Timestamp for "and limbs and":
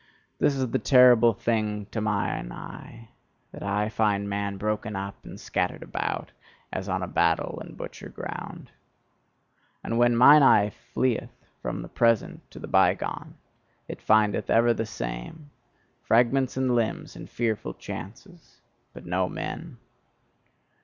16.57-17.29